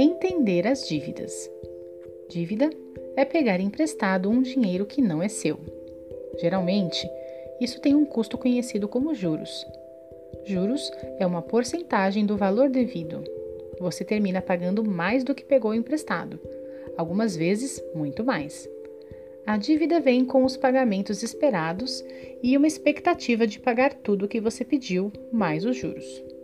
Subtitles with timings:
[0.00, 1.50] Entender as dívidas.
[2.30, 2.70] Dívida
[3.16, 5.58] é pegar emprestado um dinheiro que não é seu.
[6.40, 7.10] Geralmente,
[7.60, 9.66] isso tem um custo conhecido como juros.
[10.44, 10.88] Juros
[11.18, 13.24] é uma porcentagem do valor devido.
[13.80, 16.38] Você termina pagando mais do que pegou emprestado,
[16.96, 18.70] algumas vezes muito mais.
[19.44, 22.04] A dívida vem com os pagamentos esperados
[22.40, 26.37] e uma expectativa de pagar tudo o que você pediu, mais os juros.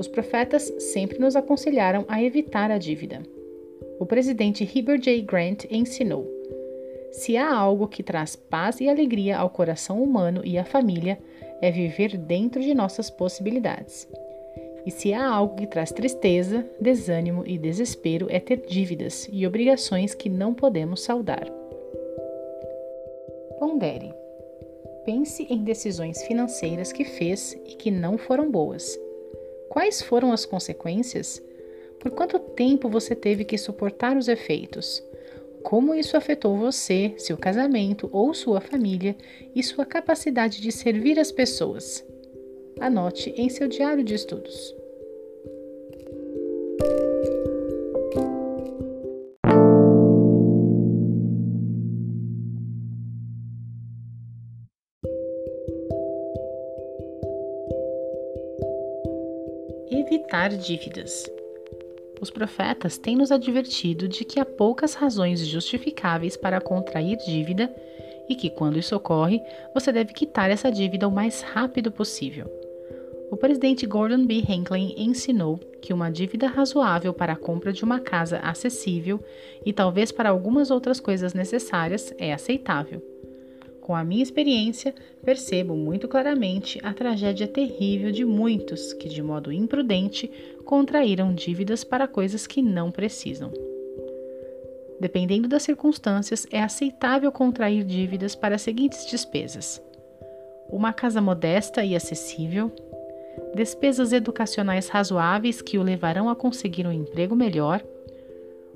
[0.00, 3.22] Os profetas sempre nos aconselharam a evitar a dívida.
[3.98, 5.20] O presidente Heber J.
[5.20, 6.26] Grant ensinou:
[7.12, 11.18] se há algo que traz paz e alegria ao coração humano e à família,
[11.60, 14.08] é viver dentro de nossas possibilidades.
[14.86, 20.14] E se há algo que traz tristeza, desânimo e desespero, é ter dívidas e obrigações
[20.14, 21.46] que não podemos saldar.
[23.58, 24.14] Pondere.
[25.04, 28.98] Pense em decisões financeiras que fez e que não foram boas.
[29.70, 31.40] Quais foram as consequências?
[32.00, 35.00] Por quanto tempo você teve que suportar os efeitos?
[35.62, 39.14] Como isso afetou você, seu casamento ou sua família
[39.54, 42.04] e sua capacidade de servir as pessoas?
[42.80, 44.74] Anote em seu diário de estudos.
[60.40, 61.30] Evitar dívidas.
[62.18, 67.70] Os profetas têm nos advertido de que há poucas razões justificáveis para contrair dívida
[68.26, 69.42] e que, quando isso ocorre,
[69.74, 72.46] você deve quitar essa dívida o mais rápido possível.
[73.30, 74.42] O presidente Gordon B.
[74.48, 79.20] Hinckley ensinou que uma dívida razoável para a compra de uma casa acessível
[79.66, 83.02] e talvez para algumas outras coisas necessárias é aceitável.
[83.90, 84.94] Com a minha experiência,
[85.24, 90.30] percebo muito claramente a tragédia terrível de muitos que, de modo imprudente,
[90.64, 93.50] contraíram dívidas para coisas que não precisam.
[95.00, 99.82] Dependendo das circunstâncias, é aceitável contrair dívidas para as seguintes despesas:
[100.68, 102.70] uma casa modesta e acessível,
[103.56, 107.82] despesas educacionais razoáveis que o levarão a conseguir um emprego melhor,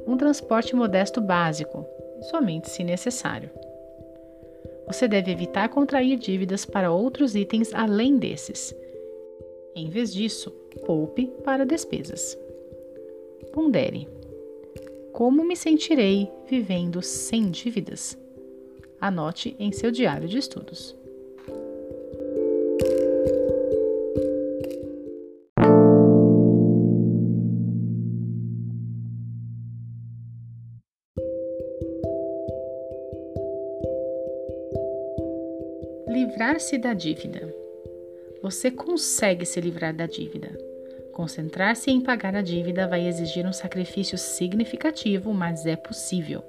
[0.08, 1.86] um transporte modesto básico,
[2.20, 3.48] somente se necessário.
[4.86, 8.74] Você deve evitar contrair dívidas para outros itens além desses.
[9.74, 10.50] Em vez disso,
[10.86, 12.38] poupe para despesas.
[13.52, 14.08] Pondere:
[15.12, 18.18] Como me sentirei vivendo sem dívidas?
[19.00, 20.96] Anote em seu diário de estudos.
[36.24, 37.54] Livrar-se da dívida.
[38.42, 40.58] Você consegue se livrar da dívida.
[41.12, 46.42] Concentrar-se em pagar a dívida vai exigir um sacrifício significativo, mas é possível.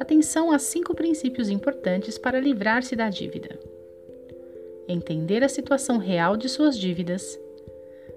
[0.00, 3.56] Atenção a cinco princípios importantes para livrar-se da dívida:
[4.88, 7.38] entender a situação real de suas dívidas,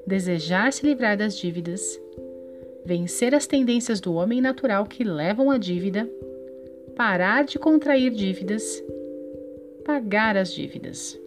[0.07, 2.01] desejar se livrar das dívidas,
[2.83, 6.09] vencer as tendências do homem natural que levam à dívida,
[6.95, 8.83] parar de contrair dívidas
[9.83, 11.19] pagar as dívidas.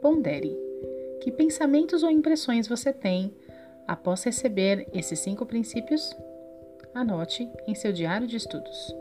[0.00, 0.56] Pondere
[1.20, 3.34] que pensamentos ou impressões você tem
[3.86, 6.16] após receber esses cinco princípios?
[6.94, 8.94] Anote em seu diário de estudos.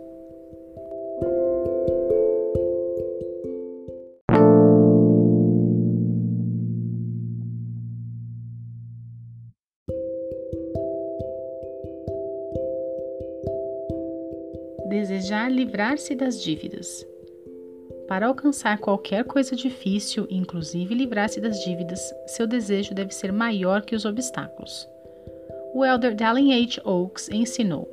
[14.87, 17.05] Desejar livrar-se das dívidas.
[18.07, 23.95] Para alcançar qualquer coisa difícil, inclusive livrar-se das dívidas, seu desejo deve ser maior que
[23.95, 24.87] os obstáculos.
[25.73, 26.81] O elder Dallin H.
[26.85, 27.89] Oaks ensinou: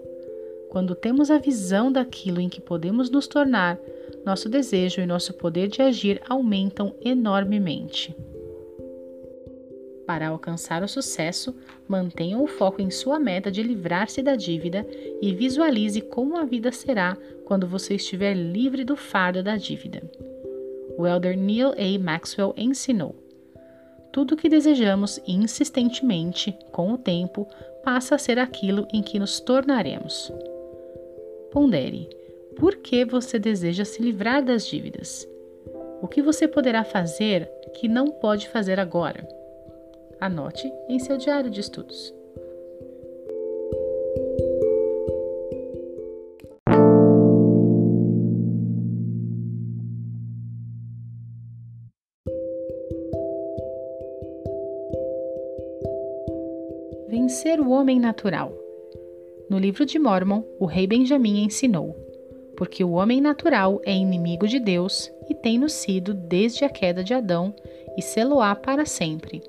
[0.69, 3.79] quando temos a visão daquilo em que podemos nos tornar,
[4.25, 8.15] nosso desejo e nosso poder de agir aumentam enormemente.
[10.07, 11.55] Para alcançar o sucesso,
[11.89, 14.87] mantenha o foco em sua meta de livrar-se da dívida
[15.21, 20.03] e visualize como a vida será quando você estiver livre do fardo da dívida.
[20.99, 21.99] O elder Neil A.
[21.99, 23.15] Maxwell ensinou:
[24.13, 27.49] Tudo o que desejamos insistentemente, com o tempo,
[27.85, 30.33] passa a ser aquilo em que nos tornaremos.
[31.51, 32.09] Pondere:
[32.57, 35.29] por que você deseja se livrar das dívidas?
[36.01, 39.27] O que você poderá fazer que não pode fazer agora?
[40.23, 42.15] Anote em seu diário de estudos.
[57.09, 58.53] Vencer o homem natural.
[59.51, 61.97] No livro de Mormon, o rei Benjamim ensinou:
[62.57, 67.13] Porque o homem natural é inimigo de Deus e tem-no sido desde a queda de
[67.13, 67.53] Adão
[67.99, 69.43] e sê-lo-á para sempre,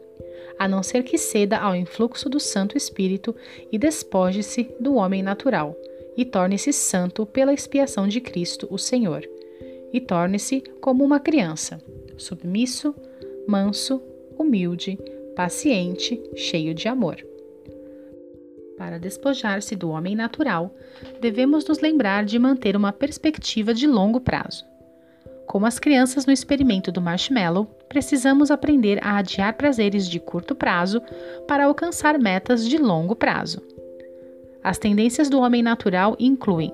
[0.57, 3.35] a não ser que ceda ao influxo do Santo Espírito
[3.71, 5.75] e despoje-se do homem natural
[6.15, 9.27] e torne-se santo pela expiação de Cristo, o Senhor,
[9.91, 11.81] e torne-se como uma criança,
[12.17, 12.95] submisso,
[13.47, 14.01] manso,
[14.37, 14.97] humilde,
[15.35, 17.17] paciente, cheio de amor.
[18.77, 20.75] Para despojar-se do homem natural,
[21.21, 24.65] devemos nos lembrar de manter uma perspectiva de longo prazo.
[25.47, 31.01] Como as crianças no experimento do marshmallow, precisamos aprender a adiar prazeres de curto prazo
[31.47, 33.61] para alcançar metas de longo prazo.
[34.63, 36.73] As tendências do homem natural incluem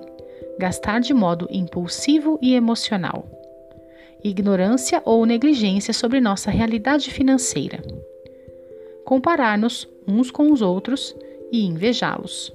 [0.58, 3.26] gastar de modo impulsivo e emocional,
[4.22, 7.82] ignorância ou negligência sobre nossa realidade financeira,
[9.04, 11.14] comparar-nos uns com os outros
[11.50, 12.54] e invejá-los.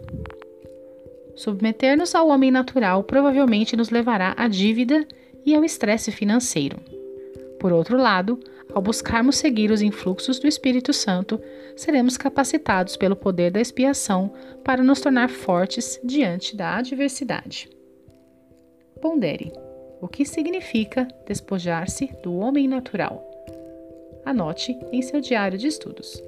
[1.36, 5.06] Submeter-nos ao homem natural provavelmente nos levará à dívida
[5.46, 6.78] e ao estresse financeiro.
[7.60, 8.40] Por outro lado,
[8.74, 11.40] ao buscarmos seguir os influxos do Espírito Santo,
[11.76, 14.34] seremos capacitados pelo poder da expiação
[14.64, 17.70] para nos tornar fortes diante da adversidade.
[19.02, 19.54] Pondere:
[20.02, 23.24] o que significa despojar-se do homem natural?
[24.26, 26.22] Anote em seu diário de estudos.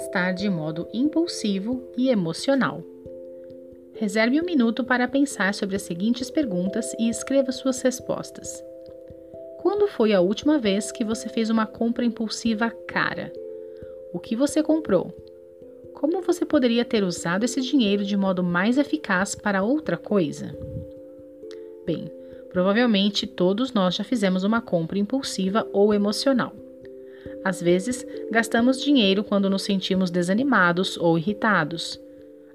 [0.00, 2.82] Gastar de modo impulsivo e emocional.
[3.92, 8.64] Reserve um minuto para pensar sobre as seguintes perguntas e escreva suas respostas.
[9.60, 13.30] Quando foi a última vez que você fez uma compra impulsiva cara?
[14.10, 15.14] O que você comprou?
[15.92, 20.56] Como você poderia ter usado esse dinheiro de modo mais eficaz para outra coisa?
[21.84, 22.10] Bem,
[22.48, 26.54] provavelmente todos nós já fizemos uma compra impulsiva ou emocional.
[27.44, 31.98] Às vezes, gastamos dinheiro quando nos sentimos desanimados ou irritados.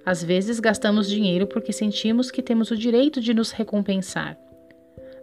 [0.06, 4.38] Às vezes, gastamos dinheiro porque sentimos que temos o direito de nos recompensar.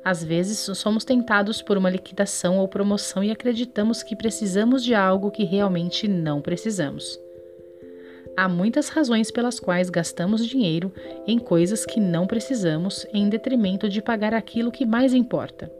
[0.04, 5.30] Às vezes, somos tentados por uma liquidação ou promoção e acreditamos que precisamos de algo
[5.30, 7.20] que realmente não precisamos.
[8.36, 10.92] Há muitas razões pelas quais gastamos dinheiro
[11.26, 15.70] em coisas que não precisamos em detrimento de pagar aquilo que mais importa.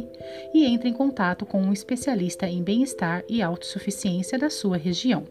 [0.55, 5.23] e entre em contato com um especialista em bem-estar e autossuficiência da sua região.